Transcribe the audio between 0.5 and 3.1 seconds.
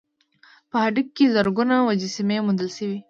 په هډه کې زرګونه مجسمې موندل شوي